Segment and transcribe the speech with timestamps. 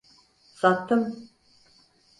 [0.53, 1.29] Sattım…